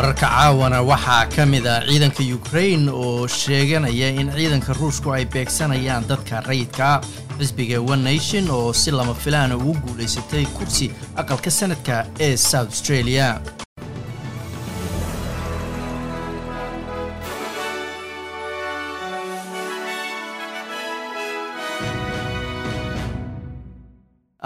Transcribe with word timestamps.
wararka 0.00 0.26
caawana 0.32 0.80
waxaa 0.82 1.26
ka 1.36 1.44
mid 1.46 1.66
a 1.66 1.84
ciidanka 1.84 2.22
ukrain 2.36 2.88
oo 2.88 3.26
sheeganaya 3.28 4.08
in 4.20 4.30
ciidanka 4.32 4.72
ruushku 4.80 5.12
ay 5.12 5.24
beegsanayaan 5.28 6.08
dadka 6.08 6.40
rayidka 6.48 7.00
xisbiga 7.38 7.80
one 7.92 8.00
nation 8.02 8.48
oo 8.50 8.72
si 8.72 8.90
lama 8.90 9.12
filaana 9.14 9.56
ugu 9.60 9.74
guulaysatay 9.84 10.46
kursi 10.56 10.88
aqalka 11.20 11.50
sanadka 11.50 12.06
ee 12.20 12.36
south 12.36 12.70
australia 12.72 13.40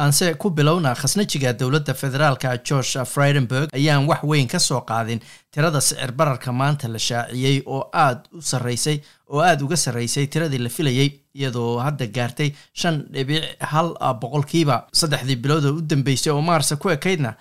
aanse 0.04 0.26
ku 0.42 0.50
bilowna 0.50 0.94
khasnajiga 1.00 1.52
dowladda 1.60 1.94
federaalka 2.02 2.56
george 2.68 2.92
fridenberg 3.14 3.68
ayaan 3.78 4.06
wax 4.10 4.22
weyn 4.30 4.48
ka 4.54 4.58
soo 4.58 4.80
qaadin 4.90 5.20
tirada 5.54 5.80
sicir 5.80 6.12
bararka 6.18 6.52
maanta 6.60 6.88
la 6.94 6.98
shaaciyey 7.08 7.62
oo 7.66 7.82
aad 8.04 8.18
u 8.38 8.42
sarreysay 8.50 8.96
oo 9.32 9.40
aada 9.48 9.64
uga 9.64 9.76
sarreysay 9.84 10.26
tiradii 10.26 10.58
la 10.66 10.68
filayey 10.76 11.08
iyadoo 11.38 11.78
hadda 11.86 12.06
gaartay 12.16 12.50
shan 12.80 12.96
dhibic 13.14 13.44
hal 13.72 13.88
boqolkiiba 14.22 14.76
saddexdii 15.00 15.36
bilood 15.44 15.64
oo 15.70 15.74
u 15.78 15.82
dambeysay 15.90 16.32
oo 16.32 16.42
maarsa 16.50 16.76
ku 16.76 16.88
ekaydna 16.96 17.34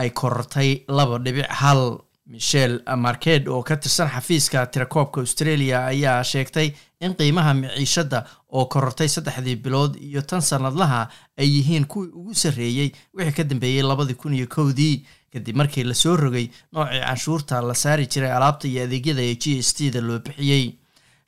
ay 0.00 0.10
korortay 0.20 0.70
laba 0.98 1.18
dhibic 1.24 1.46
hal 1.62 1.80
michel 2.30 2.80
marked 2.96 3.48
oo 3.48 3.62
ka 3.62 3.76
tirsan 3.76 4.08
xafiiska 4.14 4.66
tirakoobka 4.66 5.20
australia 5.20 5.84
ayaa 5.86 6.22
sheegtay 6.24 6.68
in 7.00 7.14
qiimaha 7.18 7.54
miciishadda 7.54 8.24
oo 8.52 8.64
korortay 8.72 9.08
saddexdii 9.08 9.56
bilood 9.64 9.96
iyo 10.08 10.22
tan 10.22 10.40
sanadlaha 10.42 11.08
ay 11.38 11.48
yihiin 11.56 11.84
kuwii 11.92 12.10
ugu 12.14 12.34
sarreeyey 12.34 12.90
wixii 13.14 13.32
ka 13.36 13.44
dambeeyey 13.44 13.82
labadii 13.82 14.14
kun 14.14 14.34
iyo 14.34 14.46
kowdii. 14.46 15.06
Kadib 15.32 15.56
markii 15.56 15.84
la 15.84 15.94
soo 15.94 16.16
rogay 16.16 16.48
noocii 16.72 17.00
canshuurta 17.06 17.60
la 17.62 17.74
saari 17.74 18.06
jiray 18.06 18.32
alaabta 18.32 18.68
iyo 18.68 18.84
adeegyada 18.84 19.22
ee 19.22 19.34
g 19.34 19.58
s 19.62 19.74
t 19.74 19.90
da 19.90 20.00
loo 20.00 20.18
bixiyey 20.18 20.74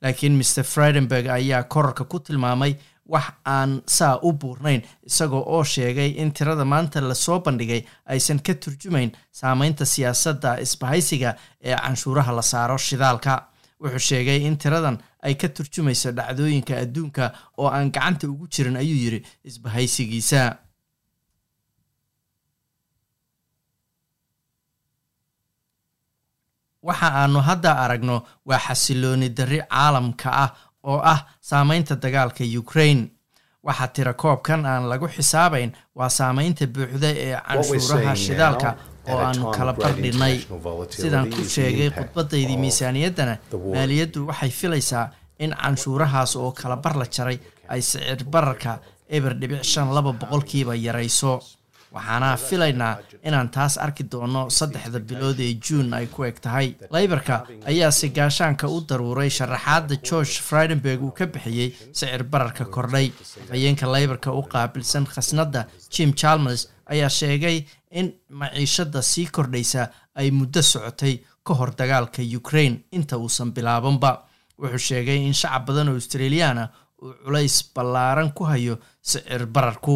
laakiin 0.03 0.35
mr 0.39 0.65
fridenberg 0.65 1.27
ayaa 1.27 1.63
kororka 1.63 2.05
ku 2.05 2.19
tilmaamay 2.21 2.75
wax 3.07 3.25
aan 3.45 3.83
saa 3.87 4.19
u 4.23 4.33
buurnayn 4.33 4.83
isagoo 5.09 5.43
oo 5.55 5.65
sheegay 5.65 6.11
in 6.23 6.33
tirada 6.33 6.65
maanta 6.65 7.01
la 7.01 7.15
soo 7.15 7.39
bandhigay 7.45 7.83
aysan 8.07 8.39
ka 8.47 8.55
turjumayn 8.55 9.11
saameynta 9.41 9.85
siyaasadda 9.95 10.61
isbahaysiga 10.65 11.31
ee 11.61 11.77
canshuuraha 11.77 12.33
la 12.33 12.43
saaro 12.43 12.79
shidaalka. 12.79 13.49
Wuxuu 13.83 13.99
sheegay 14.09 14.39
in 14.47 14.57
tiradan 14.63 14.97
ay 15.27 15.35
ka 15.35 15.49
turjumayso 15.49 16.13
dhacdooyinka 16.19 16.75
adduunka 16.85 17.25
oo 17.59 17.69
aan 17.77 17.91
gacanta 17.95 18.29
ugu 18.33 18.47
jirin 18.55 18.77
ayuu 18.77 18.99
yidhi 19.05 19.21
isbahaysigiisa. 19.45 20.43
Waxa 26.89 27.09
aanu 27.21 27.41
hadda 27.49 27.71
aragno 27.85 28.17
waa 28.49 28.59
xasilooni 28.67 29.29
darri 29.39 29.61
caalamka 29.73 30.29
ah 30.45 30.51
oo 30.91 31.01
ah 31.13 31.21
saameynta 31.41 31.95
dagaalka 31.97 32.45
ukraine. 32.59 33.11
Waxaa 33.67 33.89
tira 33.89 34.13
koobkan 34.15 34.67
aan 34.67 34.89
lagu 34.91 35.07
xisaabayn 35.09 35.71
waa 35.95 36.09
saameynta 36.09 36.67
buuxda 36.67 37.09
ee 37.25 37.37
canshuuraha 37.49 38.15
shidaalka 38.17 38.71
oo 39.11 39.19
aanu 39.19 39.51
kala 39.57 39.73
bardhinnay 39.73 40.37
sidaan 40.91 41.31
ku 41.31 41.43
sheegay 41.55 41.91
khudbadaydii 41.91 42.57
miisaaniyaddana 42.65 43.35
maaliyaddu 43.75 44.27
waxay 44.29 44.51
filaysaa 44.51 45.11
in 45.39 45.51
canshuurahaas 45.63 46.37
oo 46.37 46.51
kala 46.53 46.77
bar 46.77 46.95
la 47.01 47.07
jaray 47.17 47.39
ay 47.69 47.81
sicir 47.83 48.25
bararka 48.25 48.79
eber 49.09 49.35
dhibic 49.41 49.63
shan 49.63 49.95
laba 49.95 50.13
boqolkiiba 50.13 50.75
yarayso 50.87 51.33
waxaana 51.95 52.37
filaynaa 52.37 52.95
inaan 53.29 53.49
taas 53.57 53.75
arki 53.85 54.05
doono 54.13 54.43
saddexda 54.59 54.99
bilood 55.09 55.39
ee 55.41 55.55
juun 55.65 55.93
ay 55.95 56.07
ku 56.07 56.25
eg 56.25 56.41
tahay. 56.41 56.75
Laybarka 56.91 57.37
ayaa 57.71 57.91
si 57.91 58.09
gaashaanka 58.17 58.67
u 58.69 58.81
daruuray 58.89 59.31
sharaxaadda 59.39 59.97
george 60.09 60.35
fridenberg 60.49 61.03
uu 61.03 61.11
ka 61.19 61.27
bixiyey 61.27 61.71
sicir 61.93 62.23
bararka 62.25 62.65
kordhay. 62.65 63.13
Afhayeenka 63.45 63.87
laybarka 63.95 64.33
u 64.33 64.43
qaabilsan 64.53 65.07
khasnadda 65.15 65.67
jim 65.95 66.13
chalmers 66.15 66.69
ayaa 66.93 67.09
sheegay 67.09 67.65
in 67.91 68.13
maciishadda 68.31 69.03
sii 69.03 69.27
kordhaysa 69.27 69.83
ay 70.15 70.31
muddo 70.31 70.63
socotay 70.63 71.15
ka 71.45 71.55
hor 71.55 71.71
dagaalka 71.79 72.23
ukraine. 72.41 72.77
Inta 72.93 73.17
uusan 73.19 73.53
bilaabanba 73.53 74.11
wuxuu 74.59 74.79
sheegay 74.89 75.19
in 75.27 75.33
shacab 75.35 75.67
badan 75.67 75.89
oo 75.89 75.95
australiyaana 76.01 76.65
uu 77.03 77.13
culays 77.25 77.57
ballaaran 77.75 78.31
ku 78.33 78.45
hayo 78.45 78.79
sicir 79.03 79.47
bararku 79.47 79.95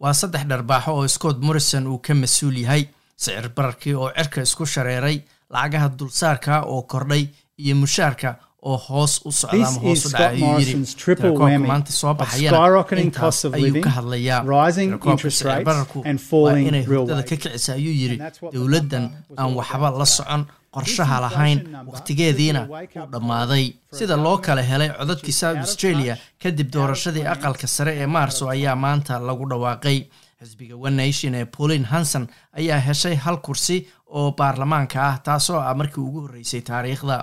waa 0.00 0.14
saddex 0.20 0.44
dharbaaxo 0.50 0.90
oo 0.98 1.08
scott 1.16 1.38
morrison 1.46 1.86
uu 1.92 1.98
ka 2.06 2.14
mas'uul 2.14 2.56
yahay 2.64 2.82
sicir 3.16 3.48
bararkii 3.56 3.94
oo 3.94 4.08
cirka 4.16 4.42
isku 4.46 4.64
shareeray 4.66 5.16
lacagaha 5.52 5.88
dulsaarka 5.98 6.54
oo 6.72 6.82
kordhay 6.82 7.24
iyo 7.62 7.74
mushaarka 7.82 8.28
oo 8.62 8.76
hoos 8.76 9.12
u 9.28 9.32
socda 9.32 9.66
ama 9.68 9.80
hoos 9.84 10.04
u 10.06 10.08
dhaca 10.12 10.28
ayuu 10.28 10.58
yidhi 10.60 10.74
tirakoobka 11.00 11.58
maanta 11.70 11.92
soo 12.00 12.14
baxayana 12.14 12.84
intaas 13.04 13.38
ayuu 13.56 13.80
ka 13.86 13.90
hadlayaa. 13.96 14.40
tirakoobka 14.76 15.30
sicir 15.30 15.64
bararku 15.68 15.98
waa 16.44 16.56
inay 16.68 16.84
hurdada 16.88 17.22
ka 17.30 17.36
kicisa 17.42 17.72
ayuu 17.80 17.94
yidhi 18.02 18.16
dowladdan 18.54 19.04
aan 19.40 19.50
waxba 19.58 19.88
la 20.00 20.06
socon 20.16 20.42
qorshaha 20.74 21.16
lahayn 21.24 21.58
wakhtigeediina 21.92 22.60
uu 22.70 23.06
dhammaaday. 23.12 23.64
sida 23.98 24.16
loo 24.24 24.36
kala 24.46 24.62
helay 24.70 24.90
codadkii 24.98 25.32
south 25.40 25.58
australia 25.66 26.14
kadib 26.42 26.68
doorashadii 26.74 27.26
aqalka 27.34 27.66
sare 27.76 27.92
ee 28.02 28.06
maarso 28.16 28.48
ayaa 28.54 28.76
maanta 28.84 29.18
lagu 29.28 29.44
dhawaaqay. 29.50 29.98
Xisbiga 30.42 30.76
one 30.86 30.96
nation 31.04 31.34
ee 31.34 31.44
pauline 31.56 31.84
hanson 31.92 32.24
ayaa 32.60 32.78
heshay 32.88 33.16
hal 33.24 33.36
kursi 33.46 33.76
oo 34.18 34.28
baarlamaanka 34.38 34.98
ah 35.08 35.16
taasoo 35.26 35.58
ah 35.68 35.74
markii 35.80 36.02
ugu 36.08 36.20
horreysay 36.24 36.60
taariikhda 36.70 37.16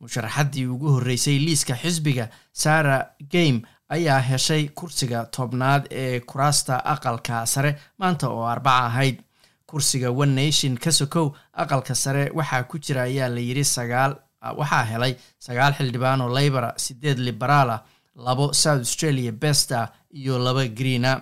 musharaxaddii 0.00 0.66
ugu 0.74 0.88
horreysay 0.96 1.38
liiska 1.46 1.74
xisbiga 1.82 2.28
sarah 2.52 3.02
game 3.32 3.62
ayaa 3.88 4.20
heshay 4.20 4.68
kursiga 4.78 5.24
tobnaad 5.36 5.86
ee 5.90 6.20
kuraasta 6.20 6.74
aqalka 6.94 7.46
sare 7.46 7.70
maanta 7.98 8.28
oo 8.28 8.44
arbaca 8.54 8.86
ahayd. 8.86 9.16
Kursiga 9.66 10.10
one 10.10 10.34
nation 10.34 10.76
ka 10.78 10.90
sokow 10.92 11.32
aqalka 11.62 11.94
sare 11.94 12.30
waxaa 12.38 12.62
ku 12.70 12.78
jira 12.78 13.02
ayaa 13.02 13.28
la 13.28 13.40
yidhi 13.40 13.64
sagaal 13.64 14.12
waxaa 14.58 14.84
helay 14.90 15.12
sagaal 15.46 15.72
xildhibaan 15.78 16.20
oo 16.20 16.28
laybora 16.38 16.70
sideed 16.84 17.18
liberaal 17.18 17.70
ah 17.70 17.80
labo 18.26 18.52
south 18.52 18.78
australia 18.86 19.32
besta 19.32 19.88
iyo 20.20 20.38
laba 20.38 20.64
greena 20.78 21.12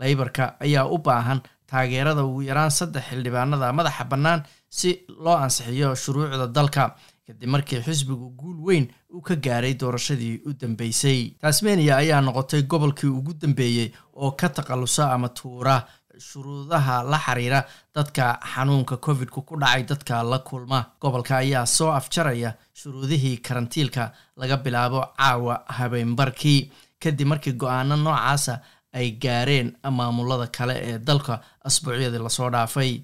layborka 0.00 0.44
ayaa 0.64 0.86
u 0.94 0.98
baahan 0.98 1.40
taageerada 1.70 2.24
ugu 2.24 2.42
yaraan 2.48 2.70
saddex 2.78 3.04
xildhibaanada 3.10 3.72
madaxa 3.78 4.04
bannaan 4.12 4.40
si 4.78 4.90
loo 5.24 5.36
ansixiyo 5.44 5.94
shuruucda 6.02 6.46
dalka 6.56 6.96
kadib 7.32 7.48
markii 7.48 7.80
xisbigu 7.86 8.30
guul 8.36 8.58
weyn 8.66 8.86
uu 9.14 9.20
ka 9.22 9.34
gaaray 9.36 9.74
doorashadii 9.74 10.40
u 10.46 10.52
dambeysay. 10.52 11.34
Tasmania 11.40 11.96
ayaa 11.96 12.20
noqotay 12.20 12.62
gobolkii 12.62 13.08
ugu 13.10 13.32
dambeeyey 13.34 13.92
oo 14.14 14.30
ka 14.32 14.48
takhallusa 14.48 15.12
ama 15.12 15.28
tuura 15.28 15.76
shuruudaha 16.18 17.02
la 17.10 17.18
xiriira 17.18 17.64
dadka 17.94 18.38
xanuunka 18.54 18.96
covidku 18.96 19.42
ku 19.42 19.56
dhacay 19.56 19.82
dadka 19.84 20.22
la 20.22 20.38
kulma. 20.38 20.84
Gobolka 21.00 21.36
ayaa 21.36 21.66
soo 21.66 21.90
afjaraya 21.92 22.54
shuruudihii 22.74 23.36
karantiilka 23.38 24.12
laga 24.36 24.56
bilaabo 24.56 25.00
caawa 25.16 25.64
habeenbarkii 25.66 26.70
kadib 27.00 27.26
markii 27.26 27.52
go'aano 27.52 27.96
noocaasa 27.96 28.60
ay 28.92 29.10
gaareen 29.22 29.72
maamulada 29.90 30.46
kale 30.46 30.74
ee 30.76 30.98
dalka 30.98 31.40
asbuucyadii 31.64 32.18
la 32.22 32.28
soo 32.28 32.50
dhaafay. 32.50 33.00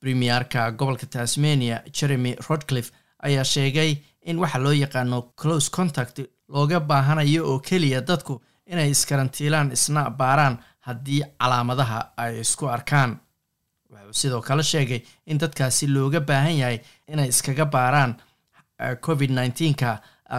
Premierka 0.00 0.70
gobolka 0.70 1.06
tasmania 1.06 1.82
jeremy 1.92 2.34
rodcliffe 2.48 2.92
ayaa 3.22 3.44
sheegay 3.44 3.90
in 4.28 4.38
waxa 4.38 4.58
loo 4.58 4.72
yaqaano 4.72 5.22
close 5.40 5.70
contact 5.70 6.16
looga 6.48 6.80
baahanayo 6.80 7.42
oo 7.50 7.58
keliya 7.58 8.00
dadku 8.00 8.40
inay 8.66 8.90
iskarantiilaan 8.90 9.72
isna 9.72 10.10
baaraan 10.10 10.58
haddii 10.86 11.22
calaamadaha 11.40 11.98
ay 12.16 12.40
isku 12.40 12.66
arkaan. 12.68 13.10
Wuxuu 13.90 14.12
sidoo 14.20 14.40
kale 14.42 14.62
sheegay 14.62 15.00
in 15.26 15.38
dadkaasi 15.38 15.86
looga 15.86 16.20
baahan 16.20 16.56
yahay 16.58 16.78
inay 17.12 17.28
iskaga 17.28 17.64
baaraan 17.66 18.12
covid 19.06 19.30
nneteen-ka 19.30 19.90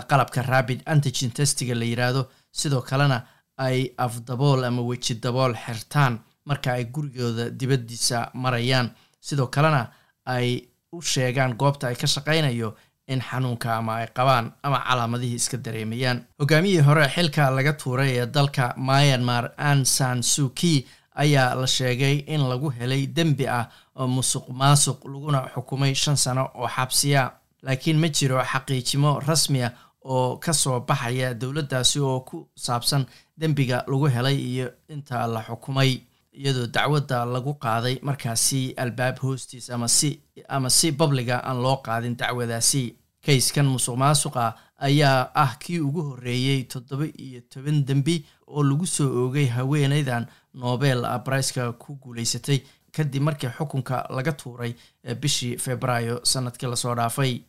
qalabka 0.10 0.42
rabid 0.42 0.82
antigen 0.86 1.32
testiga 1.32 1.76
la 1.76 1.86
yiraahdo. 1.86 2.22
Sidoo 2.52 2.82
kalena 2.82 3.18
ay 3.58 3.90
afdabool 3.98 4.64
ama 4.66 4.82
weji 4.82 5.14
dabool 5.24 5.54
xirtaan 5.66 6.20
marka 6.46 6.74
ay 6.74 6.86
gurigooda 6.86 7.50
dibaddiisa 7.50 8.30
marayaan. 8.34 8.92
Sidoo 9.20 9.48
kalena 9.48 9.82
ay 10.26 10.48
u 10.96 11.02
sheegaan 11.02 11.54
goobta 11.62 11.88
ay 11.88 11.96
ka 12.02 12.08
shaqaynayo 12.08 12.70
in 13.08 13.20
xanuunka 13.28 13.70
ama 13.80 13.94
ay 14.02 14.08
qabaan 14.18 14.46
ama 14.64 14.80
calaamadihii 14.88 15.36
iska 15.42 15.58
dareemayaan. 15.66 16.18
Hogaamiyihii 16.40 16.86
hore 16.88 17.06
xilka 17.16 17.50
laga 17.58 17.74
tuuray 17.74 18.12
ee 18.20 18.26
dalka 18.26 18.74
myanmar 18.78 19.52
an 19.58 19.86
san 19.86 20.24
suki 20.24 20.86
ayaa 21.24 21.56
la 21.62 21.68
sheegay 21.68 22.16
in 22.34 22.42
lagu 22.52 22.70
helay 22.78 23.04
dembi 23.16 23.46
ah 23.48 23.66
oo 24.00 24.08
musuq 24.08 24.46
maasuq 24.60 25.00
laguna 25.12 25.40
xukumay 25.54 25.94
shan 25.96 26.16
sano 26.18 26.44
oo 26.56 26.68
xabsiya. 26.76 27.32
Laakiin 27.66 27.98
ma 28.00 28.08
jiro 28.18 28.38
xaqiijimo 28.52 29.20
rasmi 29.28 29.60
ah 29.68 29.72
oo 30.06 30.38
ka 30.44 30.54
soo 30.54 30.80
baxaya 30.80 31.34
dowladdaasi 31.34 32.00
oo 32.00 32.20
ku 32.28 32.38
saabsan 32.56 33.06
dembiga 33.40 33.78
lagu 33.88 34.08
helay 34.16 34.36
iyo 34.52 34.68
inta 34.90 35.28
la 35.28 35.42
xukumay 35.48 35.92
iyadoo 36.34 36.68
dacwadda 36.68 37.26
lagu 37.26 37.54
qaaday 37.64 37.96
markaasi 38.02 38.74
albaab 38.78 39.18
hoostiis 39.24 39.70
ama 39.70 39.88
si 39.88 40.20
ama 40.50 40.70
si 40.70 40.92
babliga 40.92 41.38
aan 41.44 41.62
loo 41.62 41.78
qaadin 41.86 42.16
dacwadaasi. 42.18 42.96
Kayskan 43.26 43.66
musuq 43.66 43.96
maasuqa 43.98 44.54
ayaa 44.88 45.32
ah 45.36 45.56
kii 45.60 45.80
ugu 45.80 46.02
horreeyey 46.10 46.64
toddoba 46.68 47.06
iyo 47.06 47.42
toban 47.50 47.86
dembi 47.88 48.26
oo 48.48 48.64
lagu 48.64 48.86
soo 48.86 49.08
oogay 49.22 49.48
haweeneydan 49.48 50.26
nobel 50.54 51.06
briceka 51.26 51.72
ku 51.80 51.96
guuleysatay 52.02 52.60
kadib 52.92 53.22
markii 53.24 53.50
xukunka 53.58 54.08
laga 54.10 54.32
tuuray 54.32 54.76
bishii 55.22 55.58
februaayo 55.58 56.20
sannadkii 56.24 56.68
la 56.70 56.76
soo 56.76 56.96
dhaafay. 56.96 57.42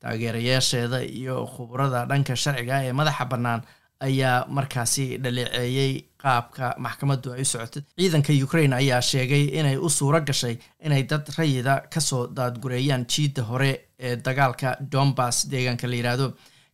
Taageerayaasheeda 0.00 1.02
iyo 1.04 1.46
khubrada 1.46 2.06
dhanka 2.06 2.36
sharciga 2.36 2.82
ee 2.84 2.92
madaxa 2.92 3.24
bannaan 3.24 3.62
ayaa 4.08 4.46
markaasi 4.56 5.04
dhaleeceeyey 5.22 5.92
qaabka 6.22 6.74
maxkamaddu 6.84 7.32
ay 7.32 7.42
u 7.42 7.50
socotay 7.52 7.82
ciidanka 7.98 8.32
ukraine 8.46 8.74
ayaa 8.76 9.00
sheegay 9.10 9.44
inay 9.58 9.76
u 9.76 9.88
suuro 9.90 10.20
gashay 10.28 10.56
inay 10.86 11.02
dad 11.10 11.26
rayida 11.38 11.74
ka 11.94 12.00
soo 12.00 12.22
daadgureeyaan 12.36 13.04
jiidda 13.12 13.42
hore 13.50 13.70
ee 13.98 14.16
dagaalka 14.16 14.76
dombas 14.92 15.36
deegaanka 15.52 15.86
la 15.90 15.96
yidhaahdo 16.00 16.26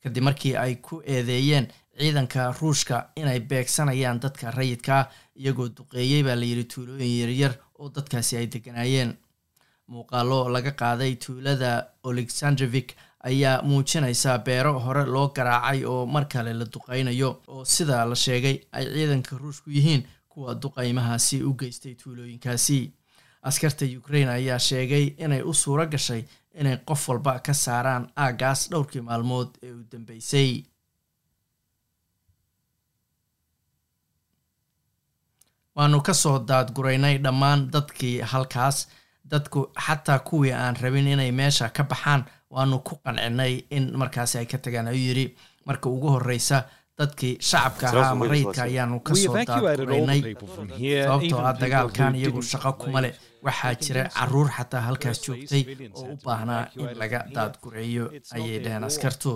kadib 0.02 0.22
markii 0.28 0.54
ay 0.64 0.74
ku 0.86 1.02
eedeeyeen 1.14 1.66
ciidanka 1.98 2.52
ruushka 2.60 2.96
inay 3.16 3.40
beegsanayaan 3.50 4.20
dadka 4.24 4.50
rayidkaa 4.58 5.02
iyagoo 5.40 5.68
duqeeyey 5.76 6.22
baa 6.26 6.36
layidhi 6.42 6.64
tuulooyin 6.72 7.20
yaryar 7.20 7.54
oo 7.78 7.88
dadkaasi 7.96 8.36
ay 8.36 8.46
deganaayeen 8.54 9.10
muuqaalo 9.92 10.38
laga 10.54 10.70
qaaday 10.80 11.12
tuulada 11.24 11.70
olexandrevik 12.08 12.88
ayaa 13.20 13.62
muujinaysa 13.62 14.38
beero 14.38 14.78
hore 14.78 15.04
loo 15.06 15.28
garaacay 15.36 15.84
oo 15.84 16.06
mar 16.06 16.24
kale 16.28 16.52
la 16.54 16.64
duqeynayo 16.64 17.30
oo 17.48 17.64
sida 17.64 18.04
la 18.04 18.14
sheegay 18.16 18.56
ay 18.72 18.84
ciidanka 18.94 19.36
ruushku 19.38 19.70
yihiin 19.70 20.02
kuwa 20.28 20.54
duqeymahaasi 20.62 21.42
u 21.42 21.54
geystay 21.54 21.94
tuulooyinkaasi. 21.94 22.92
Askarta 23.42 23.84
ukraine 23.98 24.30
ayaa 24.30 24.58
sheegay 24.58 25.04
inay 25.24 25.42
u 25.42 25.54
suuro 25.54 25.86
gashay 25.86 26.22
inay 26.60 26.76
qof 26.88 27.08
walba 27.08 27.38
ka 27.46 27.54
saaraan 27.54 28.04
aagaas 28.16 28.70
dhowrkii 28.70 29.00
maalmood 29.00 29.48
ee 29.62 29.72
u 29.72 29.82
dambeysay. 29.92 30.62
Waanu 35.76 36.00
ka 36.06 36.14
soo 36.14 36.38
daadguraynay 36.48 37.18
dhammaan 37.24 37.60
dadkii 37.72 38.20
halkaas 38.32 38.88
dadku 39.30 39.60
xataa 39.86 40.18
kuwii 40.28 40.52
aan 40.52 40.76
rabin 40.82 41.06
inay 41.14 41.32
meesha 41.32 41.68
ka 41.76 41.82
baxaan 41.84 42.24
waanu 42.50 42.78
ku 42.86 42.94
qancinay 43.04 43.64
in 43.70 43.84
markaasi 44.00 44.38
ay 44.38 44.46
ka 44.46 44.58
tagaan. 44.58 44.88
Ayuu 44.88 45.06
yidhi 45.08 45.26
marka 45.66 45.86
ugu 45.90 46.08
horeysa 46.14 46.58
dadkii 46.98 47.36
shacabka 47.48 47.86
ahaa 47.88 48.10
ama 48.10 48.26
rayidka 48.32 48.62
ayaanu 48.62 49.00
ka 49.06 49.14
soo 49.14 49.34
daadguraynay 49.36 50.20
sababtoo 51.04 51.40
ah 51.48 51.52
dagaalkan 51.62 52.14
iyagu 52.20 52.40
shaqo 52.42 52.72
kuma 52.80 53.00
leh 53.04 53.12
waxaa 53.46 53.74
jira 53.82 54.02
carruur 54.16 54.48
xataa 54.56 54.80
halkaas 54.88 55.18
joogtay 55.24 55.62
oo 55.94 56.04
u 56.12 56.16
baahnaa 56.24 56.62
in 56.76 56.88
laga 57.00 57.20
daadgureeyo 57.36 58.04
ayay 58.36 58.58
dheheen 58.64 58.84
askartu 58.88 59.32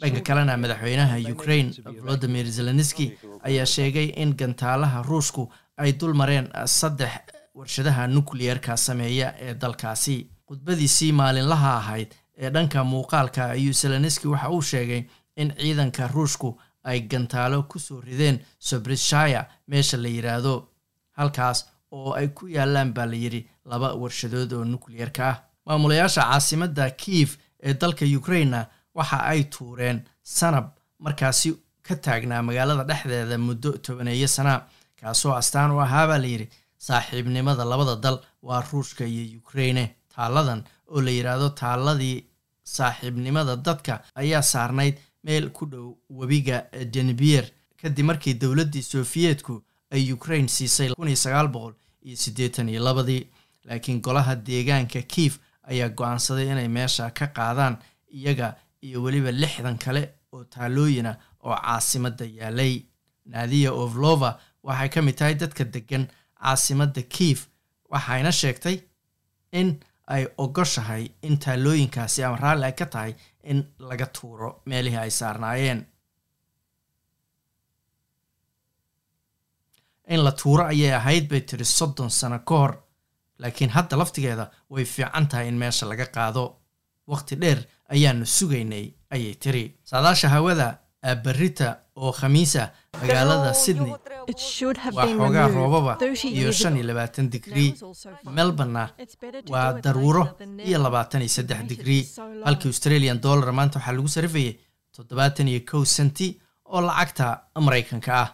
dhanka 0.00 0.20
kalena 0.28 0.56
madaxweynaha 0.62 1.16
ukraine 1.34 1.70
volodimir 2.00 2.46
zelenski 2.56 3.06
ayaa 3.48 3.66
sheegay 3.74 4.08
in 4.22 4.30
gantaalaha 4.40 5.02
ruushku 5.10 5.42
ay 5.82 5.92
dul 6.00 6.14
mareen 6.20 6.46
saddex 6.78 7.12
warshadaha 7.54 8.06
nucleerka 8.06 8.76
sameeya 8.76 9.34
ee 9.40 9.54
dalkaasi. 9.54 10.26
Khudbadiisii 10.48 11.12
maalinlaha 11.12 11.76
ahayd 11.76 12.08
ee 12.38 12.50
dhanka 12.50 12.84
muuqaalka 12.84 13.44
ayuu 13.50 13.72
zelenski 13.72 14.28
waxa 14.28 14.50
uu 14.50 14.62
sheegay 14.62 15.02
in 15.36 15.52
ciidanka 15.56 16.06
ruushku 16.08 16.60
ay 16.84 17.00
gantaalo 17.00 17.62
ku 17.62 17.78
soo 17.78 18.00
rideen 18.00 18.38
sobrishaya 18.58 19.46
meesha 19.68 19.96
la 19.96 20.08
yidhaahdo 20.08 20.68
halkaas 21.18 21.66
oo 21.92 22.12
ay 22.12 22.28
ku 22.28 22.48
yaalaan 22.48 22.92
baa 22.92 23.06
la 23.06 23.16
yidhi 23.16 23.46
laba 23.64 23.94
warshadood 23.94 24.52
oo 24.52 24.64
nucleerka 24.64 25.28
ah. 25.28 25.36
Maamulayaasha 25.66 26.22
caasimadda 26.22 26.90
kiyev 26.90 27.30
ee 27.62 27.74
dalka 27.74 28.04
ukraina 28.18 28.66
waxa 28.94 29.18
ay 29.32 29.44
tuureen 29.44 30.02
sanab 30.22 30.66
markaasi 30.98 31.54
ka 31.82 31.94
taagnaa 31.96 32.42
magaalada 32.42 32.84
dhexdeeda 32.84 33.38
muddo 33.38 33.70
tobaneeyo 33.84 34.28
sana 34.28 34.54
kaasoo 35.00 35.32
astaan 35.40 35.70
u 35.70 35.80
ahaa 35.80 36.06
baa 36.06 36.18
layidhi 36.18 36.48
saaxiibnimada 36.86 37.64
labada 37.64 37.96
dal 38.04 38.18
waa 38.42 38.60
ruushka 38.72 39.04
iyo 39.06 39.38
ukraine. 39.38 39.84
Taaladan 40.14 40.60
oo 40.92 41.00
la 41.00 41.10
yidhaahdo 41.10 41.48
taaladii 41.60 42.24
saaxiibnimada 42.76 43.56
dadka 43.56 43.94
ayaa 44.14 44.42
saarnayd 44.42 44.96
meel 45.24 45.50
ku 45.56 45.66
dhow 45.72 45.88
webiga 46.18 46.56
denbier 46.94 47.44
kadib 47.80 48.06
markii 48.06 48.34
dowladdii 48.42 48.82
sofiyeetku 48.82 49.54
ay 49.94 50.12
ukraine 50.12 50.48
siisay 50.48 50.88
iyo 52.06 52.16
siddeetan 52.16 52.68
iyo 52.68 52.80
labadii 52.84 53.26
laakiin 53.64 54.00
golaha 54.00 54.34
deegaanka 54.36 55.02
kief 55.02 55.38
ayaa 55.70 55.88
go'aansaday 55.88 56.46
inay 56.52 56.68
meesha 56.68 57.10
ka 57.10 57.26
qaadaan 57.36 57.76
iyaga 58.18 58.48
iyo 58.86 59.02
weliba 59.02 59.30
lixdan 59.32 59.78
kale 59.78 60.02
oo 60.32 60.44
taalooyina 60.44 61.16
oo 61.44 61.56
caasimadda 61.56 62.24
yaalay. 62.38 62.74
Naadiya 63.26 63.72
ovlova 63.72 64.30
waxay 64.62 64.88
ka 64.88 65.02
mid 65.02 65.16
tahay 65.16 65.34
dadka 65.34 65.64
degan 65.64 66.04
caasimadda 66.44 67.02
kief 67.14 67.40
waxayna 67.92 68.32
sheegtay 68.40 68.76
in 69.60 69.68
ay 70.14 70.24
ogoshahay 70.44 71.04
in 71.26 71.38
taalooyinkaasi 71.44 72.24
ama 72.24 72.36
raalli 72.44 72.64
ay 72.68 72.72
ka 72.80 72.86
tahay 72.94 73.12
in 73.50 73.58
laga 73.90 74.06
tuuro 74.16 74.50
meelihii 74.68 74.98
ay 75.04 75.10
saarnaayeen. 75.10 75.80
In 80.08 80.20
la 80.24 80.32
tuuro 80.32 80.64
ayay 80.72 80.92
ahayd 80.94 81.28
bay 81.28 81.40
tiri 81.40 81.64
soddon 81.64 82.10
sano 82.10 82.38
ka 82.48 82.54
hor 82.60 82.72
laakiin 83.38 83.70
hadda 83.76 83.96
laftigeeda 83.96 84.50
way 84.70 84.84
fiican 84.84 85.26
tahay 85.28 85.48
in 85.48 85.58
meesha 85.62 85.86
laga 85.88 86.06
qaado. 86.16 86.44
Waqti 87.08 87.36
dheer 87.40 87.58
ayaanu 87.94 88.26
sugaynay 88.26 88.86
ayay 89.14 89.34
tiri 89.42 89.64
saadaasha 89.90 90.28
hawada 90.28 90.68
berita 91.24 91.68
oo 91.96 92.12
khamiisa 92.12 92.62
magaalada 93.00 93.50
sydney. 93.54 93.92
Waa 94.96 95.06
xoogaa 95.18 95.48
roobaba 95.56 95.92
iyo 96.38 96.50
shan 96.60 96.76
iyo 96.76 96.86
labaatan 96.90 97.26
digrii 97.34 97.70
melborna 98.36 98.82
waa 99.52 99.72
daruuro 99.84 100.24
iyo 100.68 100.78
labaatan 100.84 101.20
iyo 101.22 101.28
saddex 101.36 101.60
digrii 101.70 102.02
halkii 102.46 102.68
australian 102.72 103.20
dollar 103.26 103.52
maanta 103.58 103.78
waxaa 103.78 103.92
lagu 103.98 104.08
sarifayay 104.16 104.54
toddobaatan 104.96 105.48
iyo 105.52 105.60
kow 105.70 105.84
senti 105.84 106.28
oo 106.74 106.80
lacagta 106.88 107.26
maraykanka 107.66 108.12
ah 108.22 108.28